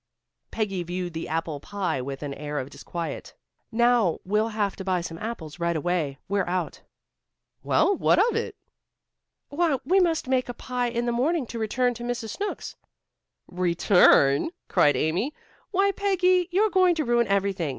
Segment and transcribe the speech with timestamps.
[0.49, 3.35] Peggy viewed the apple pie with an air of disquiet.
[3.71, 6.17] "Now, we'll have to buy some apples, right away.
[6.27, 6.81] We're out."
[7.61, 8.55] "Well, what of it?"
[9.49, 12.29] "Why, we must make a pie in the morning to return to Mrs.
[12.29, 12.75] Snooks."
[13.47, 15.35] "Return!" cried Amy.
[15.69, 17.69] "Why, Peggy, you're going to ruin everything.